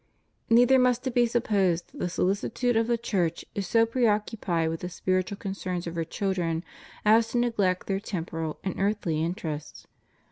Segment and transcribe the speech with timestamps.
[0.49, 4.79] Neither must it be supposed that the solicitude of the Church is so preoccupied with
[4.79, 6.63] the spiritual concerns of her children
[7.05, 9.85] as to neglect their temporal and earthly interests.